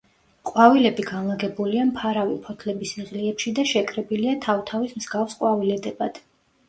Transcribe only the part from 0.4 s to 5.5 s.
ყვავილები განლაგებულია მფარავი ფოთლების იღლიებში და შეკრებილია თავთავის მსგავს